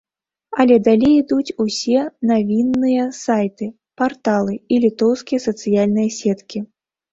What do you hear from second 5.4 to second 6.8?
сацыяльныя сеткі.